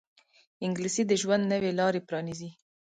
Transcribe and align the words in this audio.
انګلیسي 0.65 1.03
د 1.07 1.11
ژوند 1.21 1.43
نوې 1.53 1.71
لارې 1.79 2.05
پرانیزي 2.07 2.49